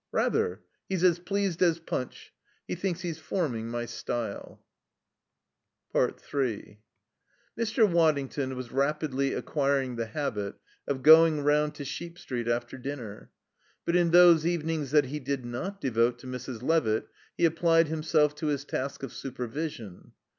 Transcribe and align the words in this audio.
"Rather. 0.11 0.63
He's 0.89 1.03
as 1.03 1.19
pleased 1.19 1.61
as 1.61 1.77
Punch. 1.77 2.33
He 2.67 2.73
thinks 2.73 3.01
he's 3.01 3.19
forming 3.19 3.67
my 3.67 3.85
style." 3.85 4.65
3 5.93 6.79
Mr. 7.55 7.87
Waddington 7.87 8.55
was 8.55 8.71
rapidly 8.71 9.33
acquiring 9.35 9.97
the 9.97 10.07
habit 10.07 10.55
of 10.87 11.03
going 11.03 11.41
round 11.43 11.75
to 11.75 11.85
Sheep 11.85 12.17
Street 12.17 12.47
after 12.47 12.79
dinner. 12.79 13.29
But 13.85 13.95
in 13.95 14.09
those 14.09 14.43
evenings 14.43 14.89
that 14.89 15.05
he 15.05 15.19
did 15.19 15.45
not 15.45 15.79
devote 15.79 16.17
to 16.17 16.25
Mrs. 16.25 16.63
Levitt 16.63 17.07
he 17.37 17.45
applied 17.45 17.87
himself 17.87 18.33
to 18.37 18.47
his 18.47 18.65
task 18.65 19.03
of 19.03 19.13
supervision. 19.13 20.13